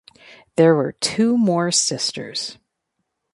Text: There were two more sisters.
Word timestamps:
There 0.55 0.73
were 0.73 0.93
two 0.93 1.37
more 1.37 1.69
sisters. 1.69 2.57